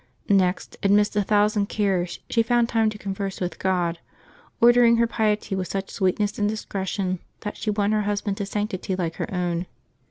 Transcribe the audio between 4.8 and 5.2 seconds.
her